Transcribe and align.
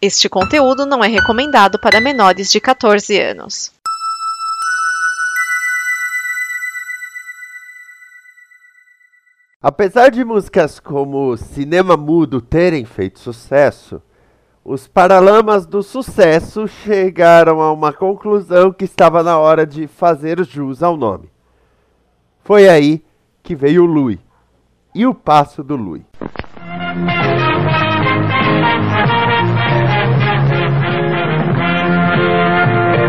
Este 0.00 0.28
conteúdo 0.28 0.86
não 0.86 1.02
é 1.02 1.08
recomendado 1.08 1.76
para 1.76 2.00
menores 2.00 2.52
de 2.52 2.60
14 2.60 3.20
anos. 3.20 3.72
Apesar 9.60 10.12
de 10.12 10.24
músicas 10.24 10.78
como 10.78 11.36
Cinema 11.36 11.96
Mudo 11.96 12.40
terem 12.40 12.84
feito 12.84 13.18
sucesso, 13.18 14.00
os 14.64 14.86
Paralamas 14.86 15.66
do 15.66 15.82
Sucesso 15.82 16.68
chegaram 16.68 17.60
a 17.60 17.72
uma 17.72 17.92
conclusão 17.92 18.72
que 18.72 18.84
estava 18.84 19.20
na 19.24 19.36
hora 19.36 19.66
de 19.66 19.88
fazer 19.88 20.44
jus 20.44 20.80
ao 20.80 20.96
nome. 20.96 21.28
Foi 22.44 22.68
aí 22.68 23.02
que 23.42 23.56
veio 23.56 23.82
o 23.82 23.86
Lui 23.86 24.20
e 24.94 25.04
o 25.04 25.12
passo 25.12 25.64
do 25.64 25.74
Lui. 25.74 26.06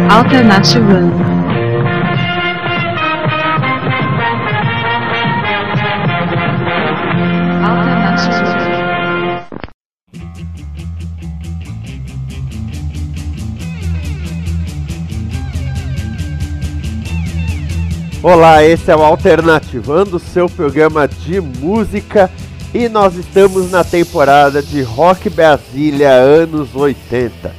Alternative 0.09 0.83
Olá, 18.23 18.63
esse 18.63 18.89
é 18.89 18.95
o 18.95 19.03
Alternativando, 19.03 20.17
seu 20.17 20.49
programa 20.49 21.07
de 21.07 21.39
música, 21.39 22.31
e 22.73 22.89
nós 22.89 23.15
estamos 23.15 23.69
na 23.69 23.83
temporada 23.83 24.63
de 24.63 24.81
Rock 24.81 25.29
Brasília 25.29 26.09
anos 26.09 26.75
80. 26.75 27.53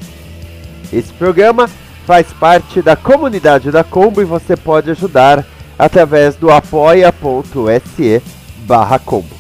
Esse 0.93 1.13
programa 1.13 1.71
faz 2.11 2.33
parte 2.33 2.83
da 2.83 2.97
comunidade 2.97 3.71
da 3.71 3.85
Combo 3.85 4.21
e 4.21 4.25
você 4.25 4.57
pode 4.57 4.91
ajudar 4.91 5.47
através 5.79 6.35
do 6.35 6.51
apoia.se 6.51 8.21
barra 8.67 8.99
combo. 8.99 9.33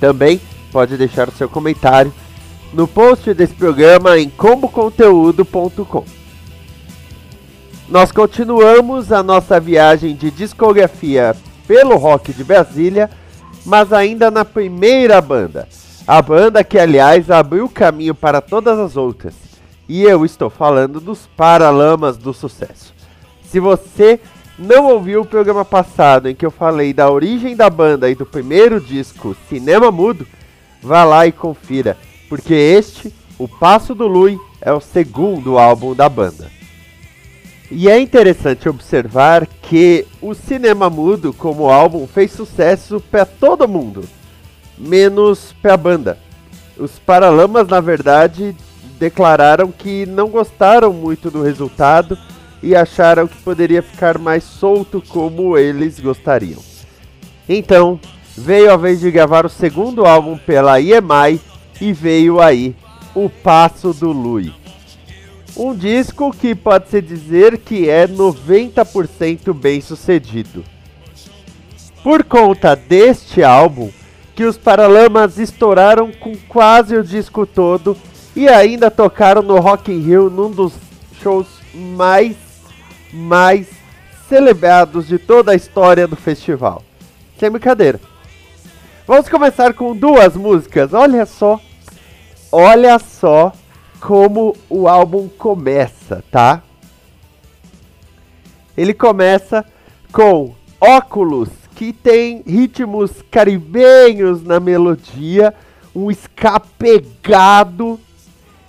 Também 0.00 0.40
pode 0.72 0.96
deixar 0.96 1.28
o 1.28 1.32
seu 1.32 1.48
comentário 1.48 2.12
no 2.72 2.88
post 2.88 3.32
desse 3.32 3.54
programa 3.54 4.18
em 4.18 4.28
comboconteúdo.com. 4.28 6.04
Nós 7.88 8.10
continuamos 8.10 9.12
a 9.12 9.22
nossa 9.22 9.60
viagem 9.60 10.16
de 10.16 10.32
discografia 10.32 11.36
pelo 11.68 11.96
rock 11.96 12.32
de 12.32 12.42
Brasília, 12.42 13.08
mas 13.64 13.92
ainda 13.92 14.32
na 14.32 14.44
primeira 14.44 15.20
banda. 15.20 15.68
A 16.08 16.20
banda 16.20 16.64
que, 16.64 16.76
aliás, 16.76 17.30
abriu 17.30 17.68
caminho 17.68 18.16
para 18.16 18.40
todas 18.40 18.80
as 18.80 18.96
outras. 18.96 19.51
E 19.88 20.02
eu 20.02 20.24
estou 20.24 20.48
falando 20.48 21.00
dos 21.00 21.28
Paralamas 21.36 22.16
do 22.16 22.32
Sucesso. 22.32 22.94
Se 23.44 23.60
você 23.60 24.20
não 24.58 24.86
ouviu 24.86 25.22
o 25.22 25.26
programa 25.26 25.64
passado 25.64 26.28
em 26.28 26.34
que 26.34 26.46
eu 26.46 26.50
falei 26.50 26.92
da 26.92 27.10
origem 27.10 27.56
da 27.56 27.68
banda 27.68 28.08
e 28.08 28.14
do 28.14 28.24
primeiro 28.24 28.80
disco 28.80 29.36
Cinema 29.48 29.90
Mudo, 29.90 30.26
vá 30.82 31.04
lá 31.04 31.26
e 31.26 31.32
confira, 31.32 31.96
porque 32.28 32.54
este, 32.54 33.12
O 33.38 33.48
Passo 33.48 33.94
do 33.94 34.06
Lui, 34.06 34.38
é 34.60 34.72
o 34.72 34.80
segundo 34.80 35.58
álbum 35.58 35.94
da 35.94 36.08
banda. 36.08 36.50
E 37.70 37.88
é 37.88 37.98
interessante 37.98 38.68
observar 38.68 39.46
que 39.46 40.06
o 40.20 40.34
Cinema 40.34 40.88
Mudo, 40.88 41.32
como 41.32 41.70
álbum, 41.70 42.06
fez 42.06 42.30
sucesso 42.30 43.00
para 43.00 43.24
todo 43.24 43.66
mundo, 43.66 44.04
menos 44.78 45.54
para 45.60 45.74
a 45.74 45.76
banda. 45.76 46.18
Os 46.76 46.98
Paralamas, 46.98 47.66
na 47.66 47.80
verdade, 47.80 48.54
declararam 49.02 49.72
que 49.72 50.06
não 50.06 50.28
gostaram 50.28 50.92
muito 50.92 51.28
do 51.28 51.42
resultado 51.42 52.16
e 52.62 52.72
acharam 52.76 53.26
que 53.26 53.36
poderia 53.42 53.82
ficar 53.82 54.16
mais 54.16 54.44
solto 54.44 55.02
como 55.08 55.58
eles 55.58 55.98
gostariam. 55.98 56.60
Então, 57.48 57.98
veio 58.38 58.72
a 58.72 58.76
vez 58.76 59.00
de 59.00 59.10
gravar 59.10 59.44
o 59.44 59.48
segundo 59.48 60.06
álbum 60.06 60.38
pela 60.38 60.80
EMI 60.80 61.40
e 61.80 61.92
veio 61.92 62.40
aí 62.40 62.76
O 63.12 63.28
Passo 63.28 63.92
do 63.92 64.12
Lui. 64.12 64.54
Um 65.56 65.74
disco 65.74 66.30
que 66.30 66.54
pode-se 66.54 67.02
dizer 67.02 67.58
que 67.58 67.90
é 67.90 68.06
90% 68.06 69.52
bem 69.52 69.80
sucedido. 69.80 70.62
Por 72.04 72.22
conta 72.22 72.76
deste 72.76 73.42
álbum, 73.42 73.90
que 74.36 74.44
os 74.44 74.56
Paralamas 74.56 75.38
estouraram 75.38 76.12
com 76.12 76.36
quase 76.48 76.96
o 76.96 77.02
disco 77.02 77.44
todo 77.44 77.96
e 78.34 78.48
ainda 78.48 78.90
tocaram 78.90 79.42
no 79.42 79.58
Rock 79.58 79.92
in 79.92 80.00
Rio 80.00 80.30
num 80.30 80.50
dos 80.50 80.72
shows 81.20 81.46
mais, 81.74 82.36
mais 83.12 83.68
celebrados 84.28 85.06
de 85.06 85.18
toda 85.18 85.52
a 85.52 85.54
história 85.54 86.06
do 86.06 86.16
festival. 86.16 86.82
Sem 87.38 87.50
brincadeira. 87.50 88.00
Vamos 89.06 89.28
começar 89.28 89.74
com 89.74 89.94
duas 89.94 90.36
músicas, 90.36 90.94
olha 90.94 91.26
só. 91.26 91.60
Olha 92.50 92.98
só 92.98 93.52
como 94.00 94.56
o 94.68 94.88
álbum 94.88 95.28
começa, 95.28 96.24
tá? 96.30 96.62
Ele 98.76 98.92
começa 98.92 99.64
com 100.12 100.54
óculos 100.80 101.48
que 101.74 101.92
tem 101.92 102.42
ritmos 102.46 103.10
caribenhos 103.30 104.42
na 104.42 104.58
melodia, 104.58 105.54
um 105.94 106.10
ska 106.10 106.60
pegado. 106.60 107.98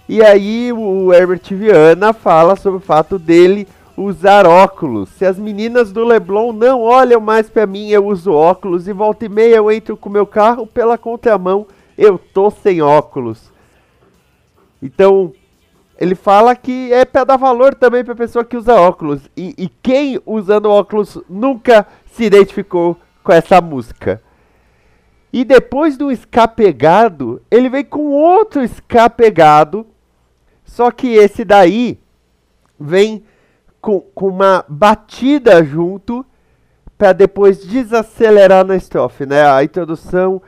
E 0.08 0.22
aí 0.22 0.72
o 0.74 1.14
Herbert 1.14 1.42
Viana 1.50 2.14
fala 2.14 2.56
sobre 2.56 2.78
o 2.78 2.82
fato 2.82 3.18
dele 3.18 3.68
usar 3.96 4.46
óculos. 4.46 5.10
Se 5.10 5.26
as 5.26 5.38
meninas 5.38 5.92
do 5.92 6.04
Leblon 6.04 6.52
não 6.52 6.82
olham 6.82 7.22
mais 7.22 7.50
para 7.50 7.66
mim, 7.66 7.90
eu 7.90 8.06
uso 8.06 8.32
óculos 8.32 8.88
e 8.88 8.94
volta 8.94 9.26
e 9.26 9.30
meia 9.30 9.56
eu 9.56 9.72
entro 9.72 9.96
com 9.96 10.10
meu 10.10 10.26
carro 10.26 10.68
pela 10.68 10.98
contramão, 10.98 11.68
eu 11.98 12.18
tô 12.18 12.50
sem 12.50 12.82
óculos. 12.82 13.52
Então, 14.82 15.34
ele 15.98 16.16
fala 16.16 16.56
que 16.56 16.92
é 16.92 17.06
para 17.06 17.24
dar 17.24 17.38
valor 17.38 17.74
também 17.76 18.04
para 18.04 18.16
pessoa 18.16 18.44
que 18.44 18.58
usa 18.58 18.76
óculos. 18.76 19.22
E, 19.38 19.54
e, 19.58 19.70
quem 19.82 20.20
usando 20.26 20.70
óculos 20.70 21.18
nunca 21.30 21.88
se 22.12 22.26
identificou 22.26 22.98
com 23.24 23.32
essa 23.32 23.62
música. 23.62 24.22
E 25.32 25.46
depois 25.46 25.96
do 25.98 26.12
ska 26.12 26.48
pegado, 26.48 27.42
ele 27.50 27.70
vem 27.70 27.86
com 27.86 28.12
outro 28.12 28.62
ska 28.64 29.10
pegado. 29.10 29.86
Só 30.74 30.90
que 30.90 31.14
esse 31.14 31.46
daí 31.46 32.00
vem 32.80 33.24
com, 33.80 34.00
com 34.00 34.30
uma 34.30 34.66
batida 34.68 35.64
junto 35.64 36.26
para 36.98 37.14
depois 37.14 37.64
desacelerar 37.64 38.66
na 38.66 38.76
estrofe, 38.76 39.24
né? 39.24 39.48
A 39.48 39.64
introdução 39.64 40.42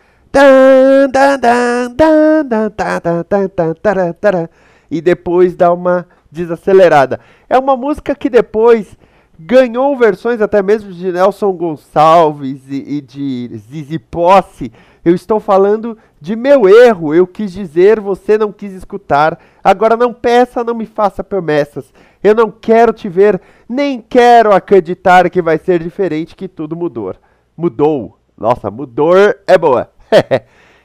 e 4.89 4.99
depois 4.99 5.55
dá 5.55 5.71
uma 5.71 6.07
desacelerada. 6.31 7.19
É 7.47 7.59
uma 7.59 7.77
música 7.77 8.15
que 8.15 8.27
depois 8.27 8.97
ganhou 9.37 9.95
versões 9.95 10.41
até 10.41 10.63
mesmo 10.63 10.91
de 10.91 11.11
Nelson 11.11 11.51
Gonçalves 11.51 12.63
e, 12.67 12.97
e 12.97 13.01
de 13.01 13.55
Zizi 13.59 13.99
Posse. 13.99 14.71
Eu 15.05 15.13
estou 15.13 15.39
falando 15.39 15.95
de 16.19 16.35
meu 16.35 16.67
erro. 16.67 17.13
Eu 17.13 17.27
quis 17.27 17.53
dizer, 17.53 17.99
você 17.99 18.39
não 18.39 18.51
quis 18.51 18.73
escutar. 18.73 19.39
Agora 19.63 19.95
não 19.95 20.11
peça, 20.11 20.63
não 20.63 20.73
me 20.73 20.87
faça 20.87 21.23
promessas. 21.23 21.93
Eu 22.23 22.33
não 22.33 22.49
quero 22.49 22.91
te 22.91 23.07
ver, 23.07 23.39
nem 23.69 24.01
quero 24.01 24.51
acreditar 24.51 25.29
que 25.29 25.43
vai 25.43 25.59
ser 25.59 25.83
diferente, 25.83 26.35
que 26.35 26.47
tudo 26.47 26.75
mudou. 26.75 27.13
Mudou. 27.55 28.17
Nossa, 28.35 28.71
mudou 28.71 29.13
é 29.45 29.57
boa. 29.59 29.91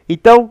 então, 0.07 0.51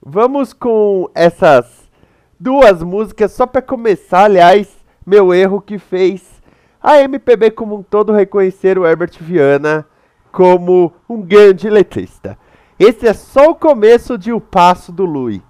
vamos 0.00 0.52
com 0.52 1.10
essas 1.12 1.90
duas 2.38 2.84
músicas 2.84 3.32
só 3.32 3.46
para 3.46 3.60
começar, 3.60 4.24
aliás, 4.24 4.68
meu 5.04 5.34
erro 5.34 5.60
que 5.60 5.76
fez 5.76 6.40
a 6.80 7.00
MPB 7.00 7.50
como 7.50 7.76
um 7.76 7.82
todo 7.82 8.12
reconhecer 8.12 8.78
o 8.78 8.86
Herbert 8.86 9.16
Viana 9.20 9.86
como 10.30 10.92
um 11.08 11.20
grande 11.20 11.68
letrista. 11.68 12.38
Esse 12.78 13.06
é 13.06 13.12
só 13.12 13.50
o 13.50 13.54
começo 13.54 14.16
de 14.16 14.32
O 14.32 14.40
Passo 14.40 14.90
do 14.90 15.04
Louis. 15.04 15.40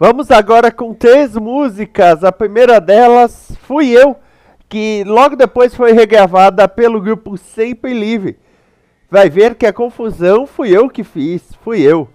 Vamos 0.00 0.30
agora 0.30 0.70
com 0.70 0.94
três 0.94 1.34
músicas. 1.34 2.22
A 2.22 2.30
primeira 2.30 2.80
delas 2.80 3.50
fui 3.62 3.90
eu, 3.90 4.14
que 4.68 5.02
logo 5.04 5.34
depois 5.34 5.74
foi 5.74 5.90
regravada 5.90 6.68
pelo 6.68 7.00
grupo 7.00 7.36
Sempre 7.36 7.92
Livre. 7.92 8.38
Vai 9.10 9.28
ver 9.28 9.56
que 9.56 9.66
a 9.66 9.72
confusão 9.72 10.46
fui 10.46 10.70
eu 10.70 10.88
que 10.88 11.02
fiz, 11.02 11.42
fui 11.64 11.80
eu. 11.80 12.08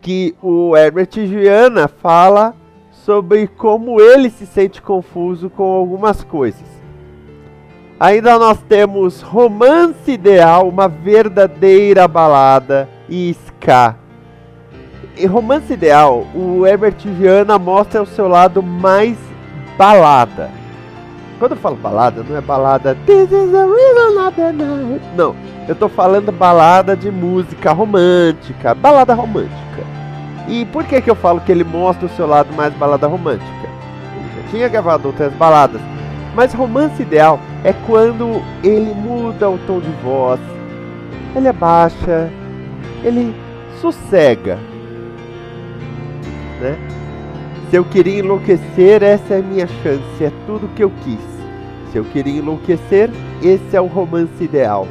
Que 0.00 0.36
o 0.40 0.76
Herbert 0.76 1.10
Viana 1.12 1.88
fala 1.88 2.54
sobre 2.92 3.48
como 3.48 4.00
ele 4.00 4.30
se 4.30 4.46
sente 4.46 4.80
confuso 4.80 5.50
com 5.50 5.64
algumas 5.64 6.22
coisas. 6.22 6.68
Ainda 7.98 8.38
nós 8.38 8.62
temos 8.68 9.20
Romance 9.20 10.12
Ideal, 10.12 10.68
uma 10.68 10.86
verdadeira 10.86 12.06
balada 12.06 12.88
e 13.08 13.30
ska 13.48 14.01
em 15.16 15.26
Romance 15.26 15.72
Ideal, 15.72 16.26
o 16.34 16.66
Herbert 16.66 16.96
Viana 17.04 17.58
mostra 17.58 18.02
o 18.02 18.06
seu 18.06 18.28
lado 18.28 18.62
mais 18.62 19.16
balada. 19.76 20.50
Quando 21.38 21.52
eu 21.52 21.58
falo 21.58 21.76
balada, 21.76 22.24
não 22.28 22.36
é 22.36 22.40
balada 22.40 22.96
This 23.06 23.30
is 23.30 23.54
a 23.54 23.66
night. 23.66 25.02
Não, 25.16 25.34
eu 25.68 25.74
tô 25.74 25.88
falando 25.88 26.32
balada 26.32 26.96
de 26.96 27.10
música 27.10 27.72
romântica, 27.72 28.74
balada 28.74 29.12
romântica. 29.12 29.52
E 30.48 30.64
por 30.66 30.84
que 30.84 31.00
que 31.00 31.10
eu 31.10 31.14
falo 31.14 31.40
que 31.40 31.52
ele 31.52 31.64
mostra 31.64 32.06
o 32.06 32.10
seu 32.10 32.26
lado 32.26 32.52
mais 32.54 32.72
balada 32.74 33.06
romântica? 33.06 33.68
Ele 34.16 34.42
já 34.42 34.50
tinha 34.50 34.68
gravado 34.68 35.08
outras 35.08 35.32
baladas, 35.34 35.80
mas 36.34 36.54
romance 36.54 37.02
ideal 37.02 37.38
é 37.64 37.72
quando 37.86 38.42
ele 38.62 38.94
muda 38.94 39.50
o 39.50 39.58
tom 39.66 39.80
de 39.80 39.90
voz, 40.02 40.40
ele 41.34 41.48
abaixa, 41.48 42.30
ele 43.04 43.34
sossega, 43.80 44.58
né? 46.62 46.78
Se 47.68 47.76
eu 47.76 47.84
queria 47.84 48.20
enlouquecer, 48.20 49.02
essa 49.02 49.34
é 49.34 49.38
a 49.40 49.42
minha 49.42 49.66
chance, 49.66 50.24
é 50.24 50.30
tudo 50.46 50.68
que 50.74 50.84
eu 50.84 50.90
quis. 51.02 51.32
Se 51.90 51.98
eu 51.98 52.04
queria 52.04 52.38
enlouquecer, 52.38 53.10
esse 53.42 53.76
é 53.76 53.80
o 53.80 53.86
romance 53.86 54.42
ideal. 54.42 54.86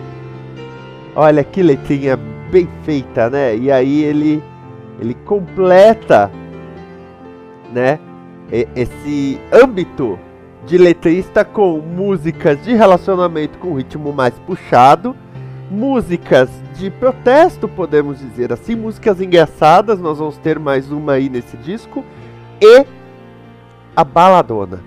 Olha 1.15 1.43
que 1.43 1.63
letrinha 1.63 2.17
bem 2.51 2.67
feita, 2.83 3.29
né? 3.29 3.55
E 3.55 3.71
aí 3.71 4.03
ele 4.03 4.43
ele 4.99 5.15
completa, 5.25 6.29
né, 7.73 7.97
esse 8.75 9.39
âmbito 9.51 10.19
de 10.67 10.77
letrista 10.77 11.43
com 11.43 11.79
músicas 11.79 12.63
de 12.63 12.75
relacionamento 12.75 13.57
com 13.57 13.73
ritmo 13.73 14.13
mais 14.13 14.37
puxado 14.45 15.15
músicas 15.71 16.49
de 16.75 16.91
protesto, 16.91 17.65
podemos 17.65 18.19
dizer 18.19 18.51
assim, 18.51 18.75
músicas 18.75 19.21
engraçadas, 19.21 20.01
nós 20.01 20.17
vamos 20.19 20.37
ter 20.37 20.59
mais 20.59 20.91
uma 20.91 21.13
aí 21.13 21.29
nesse 21.29 21.55
disco, 21.55 22.03
e 22.59 22.85
a 23.95 24.03
baladona, 24.03 24.81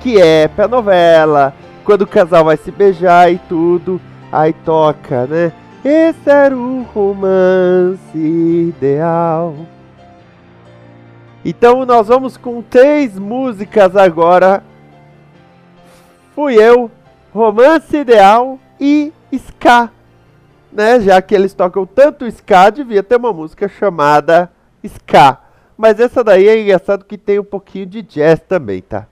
que 0.00 0.20
é 0.20 0.48
pra 0.48 0.66
novela, 0.66 1.54
quando 1.84 2.02
o 2.02 2.06
casal 2.06 2.46
vai 2.46 2.56
se 2.56 2.72
beijar 2.72 3.32
e 3.32 3.38
tudo, 3.48 4.00
aí 4.32 4.52
toca, 4.52 5.24
né? 5.26 5.52
Esse 5.84 6.28
era 6.28 6.56
o 6.56 6.82
romance 6.82 8.16
ideal. 8.16 9.54
Então 11.44 11.84
nós 11.86 12.08
vamos 12.08 12.36
com 12.36 12.60
três 12.60 13.18
músicas 13.18 13.96
agora. 13.96 14.62
Fui 16.34 16.54
eu, 16.54 16.90
Romance 17.32 17.96
Ideal 17.96 18.58
e 18.80 19.12
ska, 19.38 19.90
né? 20.72 21.00
Já 21.00 21.20
que 21.20 21.34
eles 21.34 21.54
tocam 21.54 21.86
tanto 21.86 22.26
ska, 22.26 22.70
devia 22.70 23.02
ter 23.02 23.16
uma 23.16 23.32
música 23.32 23.68
chamada 23.68 24.50
ska. 24.84 25.38
Mas 25.76 25.98
essa 26.00 26.22
daí 26.22 26.48
é 26.48 26.60
engraçado 26.60 27.04
que 27.04 27.18
tem 27.18 27.38
um 27.38 27.44
pouquinho 27.44 27.86
de 27.86 28.02
jazz 28.02 28.40
também, 28.40 28.80
tá? 28.82 29.06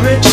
for. 0.00 0.27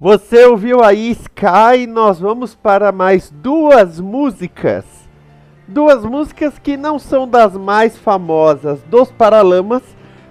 Você 0.00 0.46
ouviu 0.46 0.82
aí 0.82 1.10
Sky? 1.10 1.86
Nós 1.86 2.18
vamos 2.18 2.54
para 2.54 2.90
mais 2.90 3.30
duas 3.30 4.00
músicas. 4.00 4.82
Duas 5.68 6.02
músicas 6.06 6.58
que 6.58 6.74
não 6.74 6.98
são 6.98 7.28
das 7.28 7.54
mais 7.54 7.98
famosas 7.98 8.80
dos 8.84 9.12
Paralamas, 9.12 9.82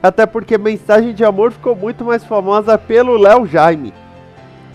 até 0.02 0.26
porque 0.26 0.58
Mensagem 0.58 1.14
de 1.14 1.24
Amor 1.24 1.52
ficou 1.52 1.76
muito 1.76 2.04
mais 2.04 2.24
famosa 2.24 2.80
pelo 2.80 3.16
Léo 3.16 3.46
Jaime. 3.46 3.94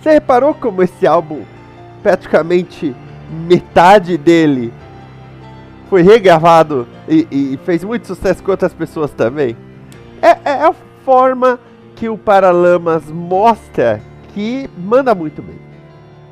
Você 0.00 0.12
reparou 0.12 0.54
como 0.54 0.80
esse 0.80 1.04
álbum, 1.04 1.42
praticamente 2.00 2.94
metade 3.48 4.16
dele, 4.16 4.72
foi 5.90 6.02
regravado 6.02 6.86
e, 7.08 7.26
e 7.32 7.58
fez 7.64 7.82
muito 7.82 8.06
sucesso 8.06 8.44
com 8.44 8.52
outras 8.52 8.72
pessoas 8.72 9.10
também? 9.10 9.56
É, 10.22 10.38
é 10.50 10.62
a 10.62 10.72
forma 11.04 11.58
que 11.96 12.08
o 12.08 12.16
Paralamas 12.16 13.10
mostra 13.10 14.00
que 14.34 14.68
manda 14.76 15.14
muito 15.14 15.40
bem. 15.40 15.58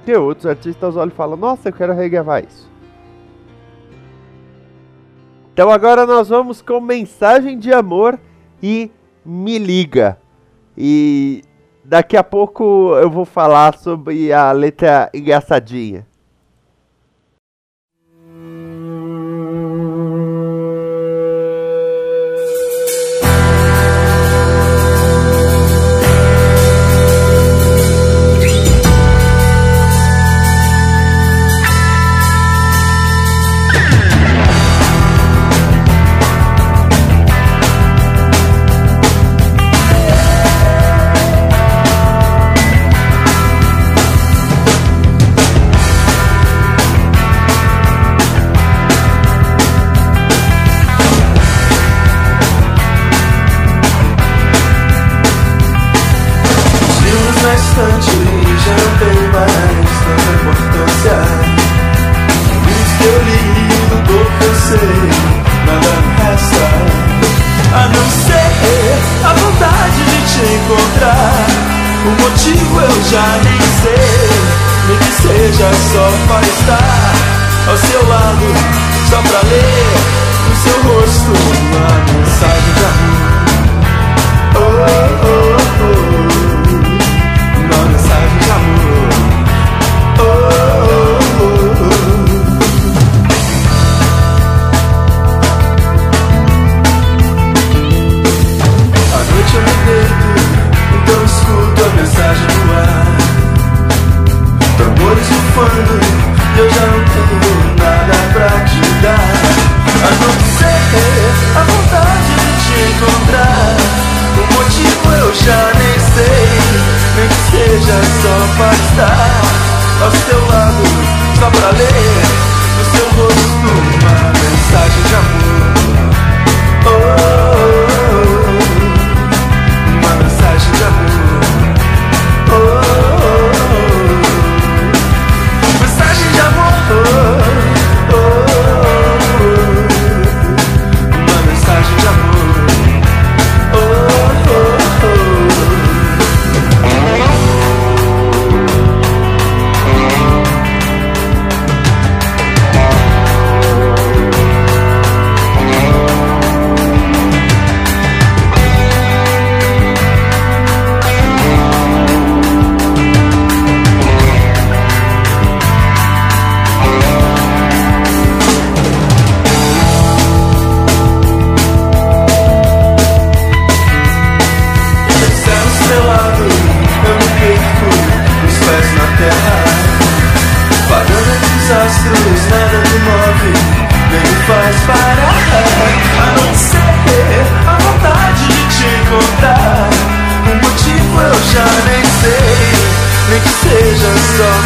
E 0.06 0.14
outros 0.14 0.46
artistas 0.46 0.96
olham 0.96 1.12
e 1.12 1.16
falam: 1.16 1.36
Nossa, 1.36 1.68
eu 1.68 1.72
quero 1.72 1.94
regravar 1.94 2.44
isso. 2.44 2.68
Então 5.52 5.70
agora 5.70 6.04
nós 6.04 6.28
vamos 6.28 6.60
com 6.60 6.80
mensagem 6.80 7.58
de 7.58 7.72
amor 7.72 8.18
e 8.60 8.90
me 9.24 9.58
liga. 9.58 10.18
E 10.76 11.44
daqui 11.84 12.16
a 12.16 12.24
pouco 12.24 12.96
eu 12.96 13.08
vou 13.08 13.24
falar 13.24 13.78
sobre 13.78 14.32
a 14.32 14.50
letra 14.50 15.08
engraçadinha. 15.14 16.06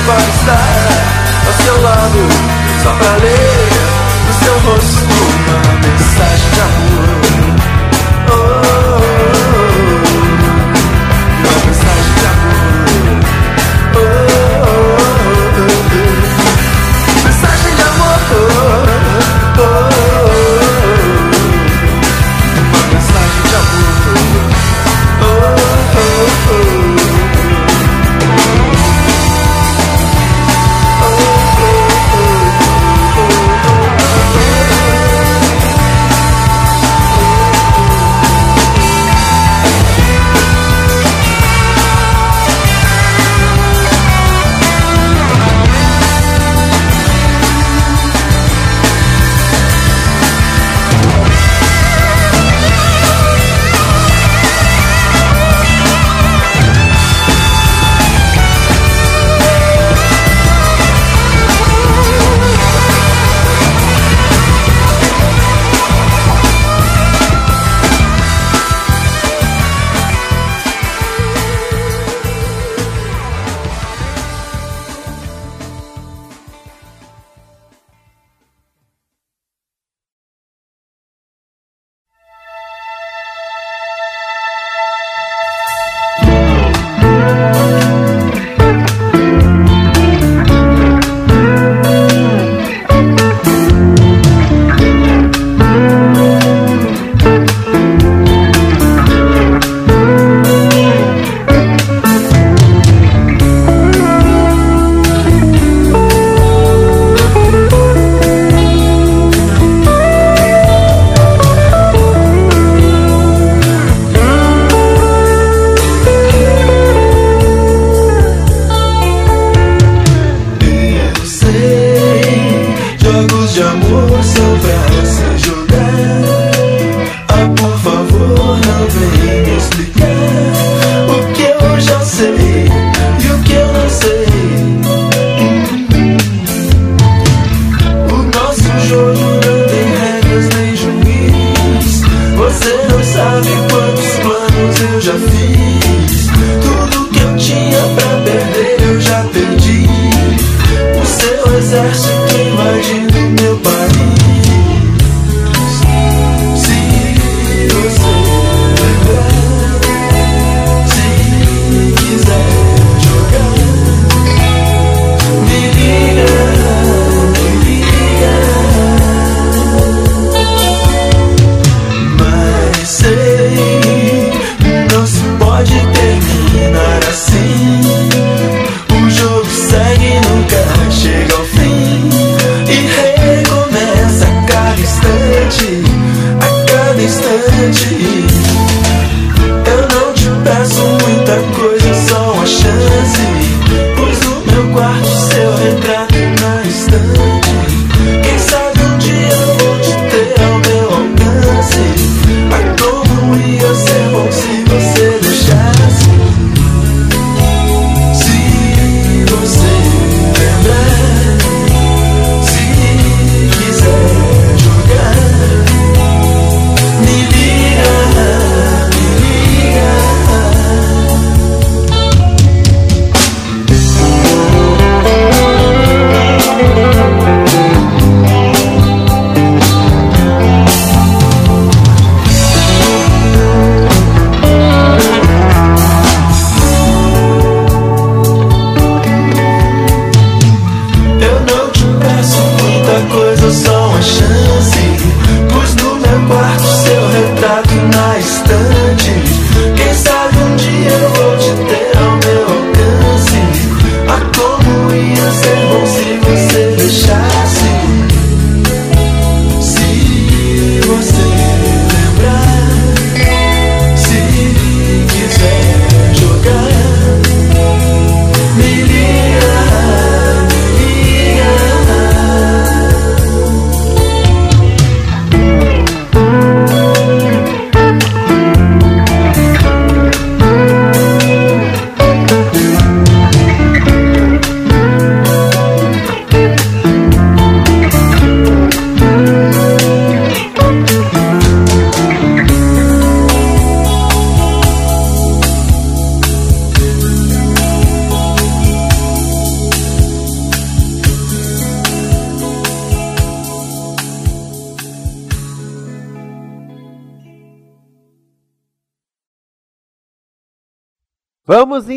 vai 0.07 0.29
estar 0.29 1.47
ao 1.47 1.53
seu 1.65 1.83
lado 1.83 2.29
só 2.83 2.93
pra 2.93 3.17
ler. 3.17 3.46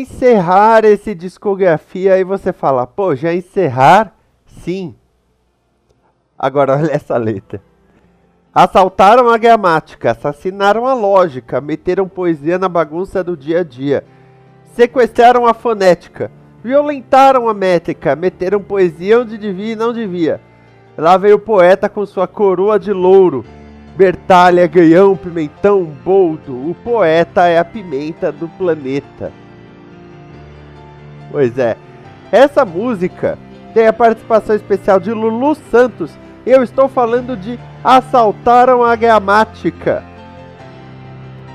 Encerrar 0.00 0.84
esse 0.84 1.14
discografia 1.14 2.18
e 2.18 2.24
você 2.24 2.52
fala, 2.52 2.86
pô, 2.86 3.14
já 3.14 3.32
encerrar? 3.32 4.14
Sim. 4.46 4.94
Agora 6.38 6.76
olha 6.78 6.92
essa 6.92 7.16
letra. 7.16 7.62
Assaltaram 8.52 9.28
a 9.28 9.38
gramática, 9.38 10.10
assassinaram 10.10 10.84
a 10.86 10.92
lógica, 10.92 11.60
meteram 11.60 12.08
poesia 12.08 12.58
na 12.58 12.68
bagunça 12.68 13.22
do 13.22 13.36
dia 13.36 13.60
a 13.60 13.64
dia. 13.64 14.04
Sequestraram 14.74 15.46
a 15.46 15.54
fonética, 15.54 16.32
violentaram 16.62 17.48
a 17.48 17.54
métrica, 17.54 18.16
meteram 18.16 18.60
poesia 18.60 19.20
onde 19.20 19.38
devia 19.38 19.72
e 19.72 19.76
não 19.76 19.92
devia. 19.92 20.40
Lá 20.98 21.16
veio 21.16 21.36
o 21.36 21.40
poeta 21.40 21.88
com 21.88 22.04
sua 22.04 22.26
coroa 22.26 22.78
de 22.78 22.92
louro. 22.92 23.44
Bertalha, 23.96 24.66
ganhão, 24.66 25.16
pimentão, 25.16 25.84
boldo. 25.84 26.70
O 26.70 26.74
poeta 26.74 27.46
é 27.46 27.58
a 27.58 27.64
pimenta 27.64 28.32
do 28.32 28.48
planeta. 28.48 29.32
Pois 31.30 31.58
é. 31.58 31.76
Essa 32.32 32.64
música 32.64 33.38
tem 33.74 33.86
a 33.86 33.92
participação 33.92 34.54
especial 34.54 35.00
de 35.00 35.12
Lulu 35.12 35.54
Santos. 35.70 36.10
Eu 36.44 36.62
estou 36.62 36.88
falando 36.88 37.36
de 37.36 37.58
Assaltaram 37.84 38.84
a 38.84 38.94
Gramática. 38.96 40.02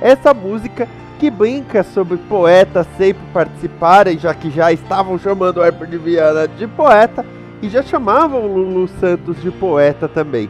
Essa 0.02 0.34
música 0.34 0.88
que 1.20 1.30
brinca 1.30 1.84
sobre 1.84 2.18
poetas 2.18 2.86
sempre 2.98 3.24
participarem, 3.34 4.18
já 4.18 4.34
que 4.34 4.50
já 4.50 4.72
estavam 4.72 5.18
chamando 5.18 5.58
o 5.58 5.64
Herper 5.64 5.88
de 5.88 5.98
Viana 5.98 6.48
de 6.48 6.68
poeta 6.68 7.26
e 7.62 7.70
já 7.70 7.82
chamavam 7.82 8.46
Lulu 8.46 8.88
Santos 9.00 9.42
de 9.42 9.50
poeta 9.52 10.08
também. 10.08 10.50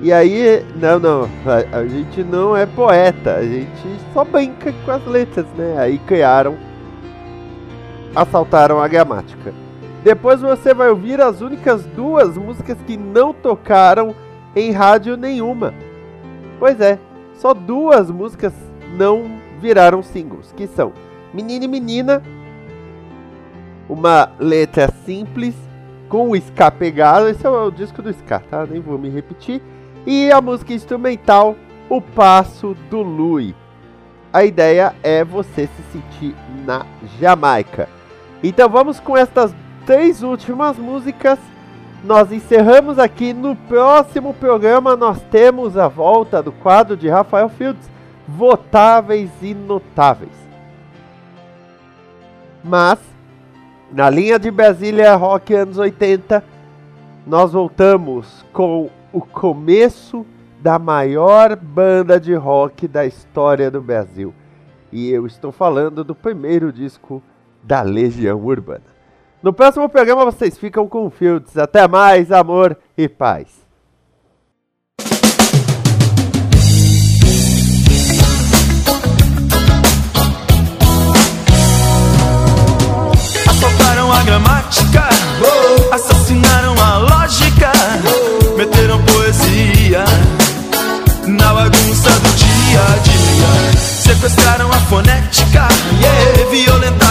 E 0.00 0.12
aí, 0.12 0.64
não, 0.80 0.98
não, 0.98 1.28
a, 1.46 1.78
a 1.78 1.86
gente 1.86 2.24
não 2.24 2.56
é 2.56 2.66
poeta, 2.66 3.36
a 3.36 3.44
gente 3.44 4.00
só 4.12 4.24
brinca 4.24 4.74
com 4.84 4.90
as 4.90 5.06
letras, 5.06 5.46
né? 5.56 5.76
Aí 5.78 5.96
criaram 5.98 6.56
assaltaram 8.14 8.80
a 8.80 8.88
gramática. 8.88 9.52
Depois 10.02 10.40
você 10.40 10.74
vai 10.74 10.88
ouvir 10.88 11.20
as 11.20 11.40
únicas 11.40 11.84
duas 11.86 12.36
músicas 12.36 12.76
que 12.86 12.96
não 12.96 13.32
tocaram 13.32 14.14
em 14.54 14.72
rádio 14.72 15.16
nenhuma. 15.16 15.72
Pois 16.58 16.80
é, 16.80 16.98
só 17.34 17.54
duas 17.54 18.10
músicas 18.10 18.52
não 18.96 19.40
viraram 19.60 20.02
singles, 20.02 20.52
que 20.56 20.66
são 20.66 20.92
Menina 21.32 21.64
e 21.64 21.68
Menina, 21.68 22.22
uma 23.88 24.30
letra 24.38 24.92
simples 25.04 25.54
com 26.08 26.30
o 26.30 26.36
ska 26.36 26.70
pegado, 26.70 27.28
esse 27.28 27.46
é 27.46 27.48
o 27.48 27.70
disco 27.70 28.02
do 28.02 28.10
ska, 28.10 28.40
tá? 28.40 28.66
Nem 28.66 28.80
vou 28.80 28.98
me 28.98 29.08
repetir. 29.08 29.62
E 30.06 30.30
a 30.30 30.40
música 30.42 30.74
instrumental, 30.74 31.56
O 31.88 32.00
Passo 32.00 32.76
do 32.90 33.00
Lui. 33.00 33.54
A 34.32 34.44
ideia 34.44 34.94
é 35.02 35.24
você 35.24 35.68
se 35.68 35.82
sentir 35.92 36.34
na 36.66 36.84
Jamaica. 37.18 37.88
Então 38.42 38.68
vamos 38.68 38.98
com 38.98 39.16
estas 39.16 39.54
três 39.86 40.22
últimas 40.22 40.76
músicas. 40.76 41.38
Nós 42.04 42.32
encerramos 42.32 42.98
aqui. 42.98 43.32
No 43.32 43.54
próximo 43.54 44.34
programa 44.34 44.96
nós 44.96 45.20
temos 45.30 45.76
a 45.76 45.86
volta 45.86 46.42
do 46.42 46.50
quadro 46.50 46.96
de 46.96 47.08
Rafael 47.08 47.48
Fields, 47.48 47.88
Votáveis 48.26 49.30
e 49.40 49.54
Notáveis. 49.54 50.42
Mas, 52.64 52.98
na 53.92 54.08
linha 54.08 54.38
de 54.38 54.50
Brasília 54.50 55.14
Rock 55.14 55.54
anos 55.54 55.78
80, 55.78 56.42
nós 57.26 57.52
voltamos 57.52 58.44
com 58.52 58.90
o 59.12 59.20
começo 59.20 60.26
da 60.60 60.78
maior 60.78 61.56
banda 61.56 62.20
de 62.20 62.34
rock 62.34 62.86
da 62.86 63.04
história 63.04 63.70
do 63.70 63.80
Brasil. 63.80 64.32
E 64.92 65.10
eu 65.10 65.26
estou 65.26 65.50
falando 65.50 66.04
do 66.04 66.14
primeiro 66.14 66.72
disco 66.72 67.22
da 67.62 67.82
Legião 67.82 68.38
Urbana. 68.38 68.92
No 69.42 69.52
próximo 69.52 69.88
programa 69.88 70.24
vocês 70.24 70.56
ficam 70.56 70.86
com 70.86 71.06
o 71.06 71.10
Fields. 71.10 71.58
Até 71.58 71.88
mais, 71.88 72.30
amor 72.30 72.76
e 72.96 73.08
paz. 73.08 73.48
Assaltaram 83.48 84.12
a 84.12 84.22
gramática, 84.22 85.08
assassinaram 85.92 86.74
a 86.80 86.98
lógica, 86.98 87.72
meteram 88.56 89.02
poesia 89.04 90.04
na 91.26 91.52
bagunça 91.52 92.10
do 92.10 92.36
dia 92.36 92.80
a 92.80 92.98
dia. 92.98 93.78
Sequestraram 93.78 94.68
a 94.70 94.78
fonética, 94.82 95.68
yeah. 96.00 96.50
violentaram 96.50 97.01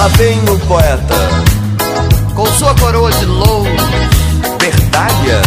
Lá 0.00 0.08
vem 0.16 0.38
o 0.48 0.58
poeta, 0.60 1.14
com 2.34 2.46
sua 2.54 2.74
coroa 2.76 3.12
de 3.12 3.26
louros, 3.26 3.82
verdalha, 4.58 5.42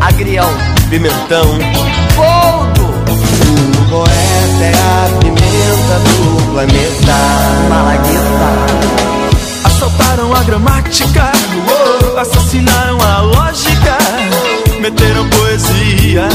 agrião, 0.00 0.48
pimentão, 0.88 1.44
poldo. 2.16 2.84
O 3.78 3.90
poeta 3.90 4.64
é 4.64 4.72
a 4.72 5.18
pimenta 5.20 5.98
do 5.98 6.50
planeta, 6.50 7.14
malagueta. 7.68 8.50
Assaltaram 9.64 10.34
a 10.34 10.44
gramática, 10.44 11.32
assassinaram 12.18 12.98
a 13.02 13.20
lógica, 13.20 13.98
meteram 14.80 15.28
poesia 15.28 16.26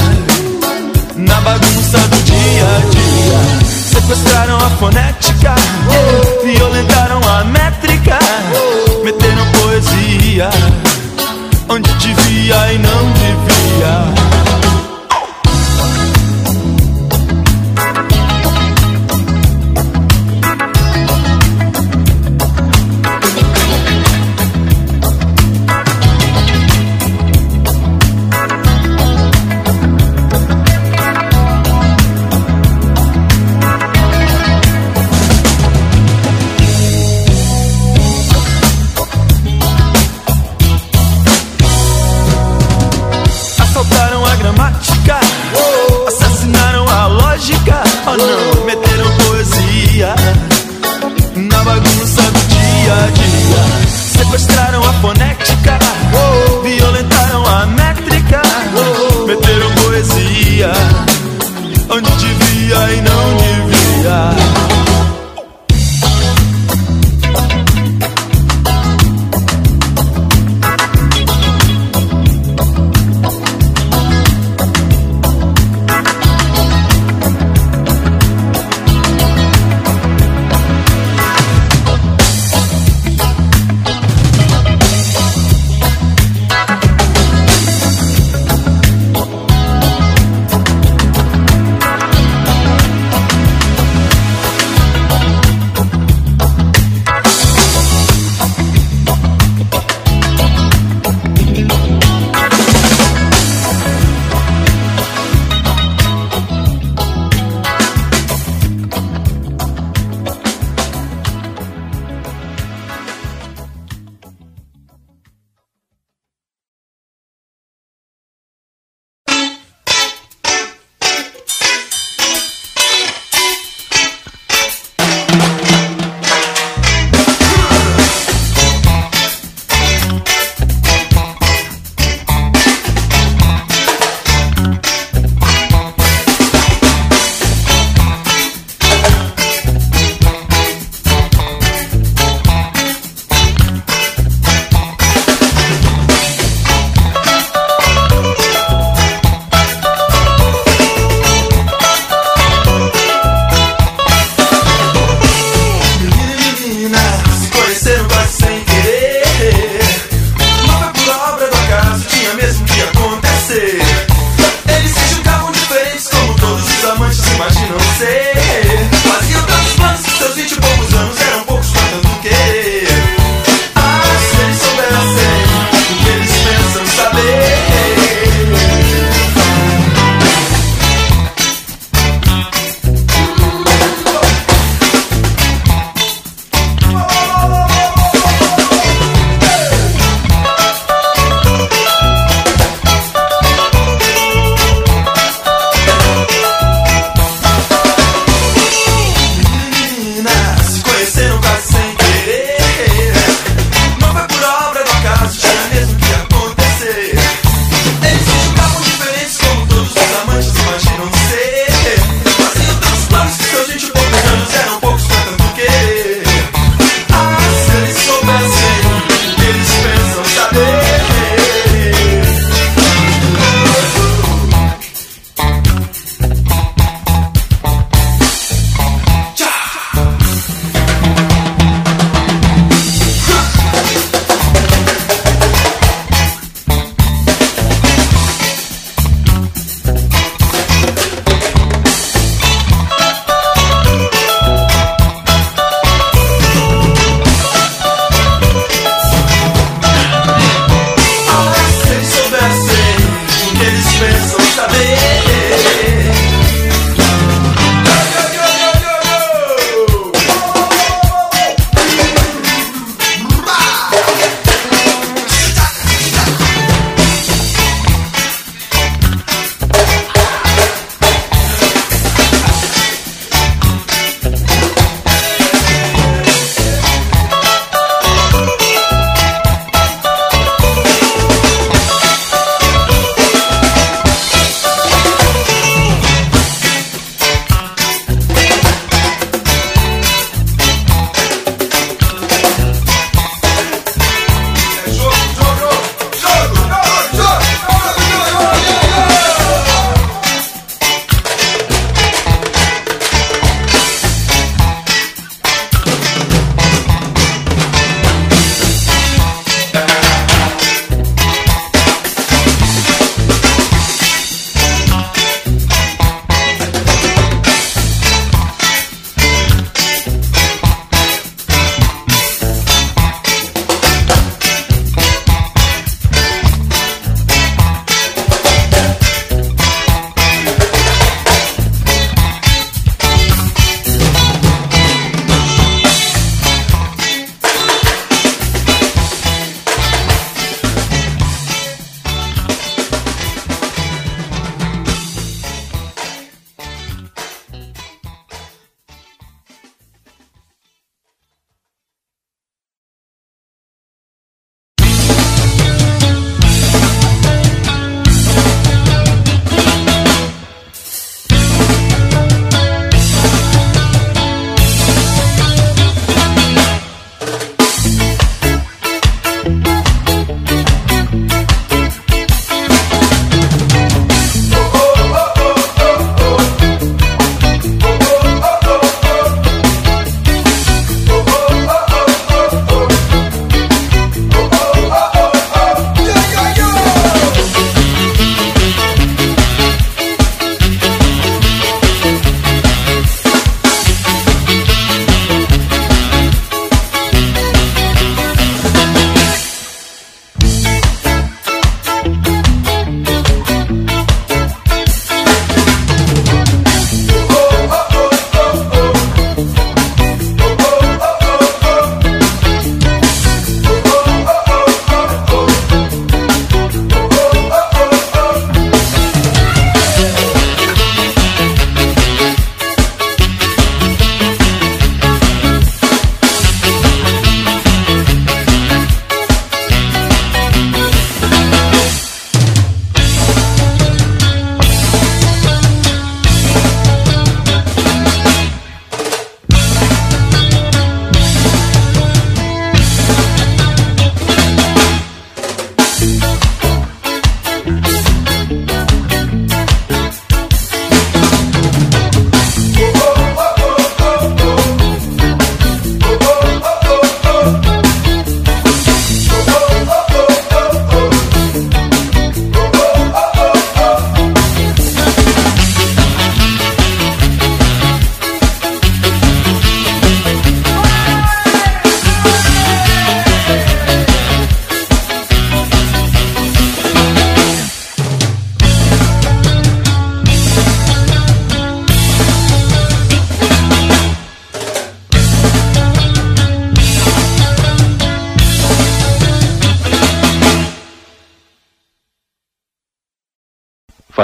sequestraram 3.96 4.58
a 4.58 4.70
fonética, 4.72 5.56
violentaram 6.44 7.22
a 7.30 7.44
métrica, 7.46 8.20
meteram 9.04 9.46
poesia 9.54 10.50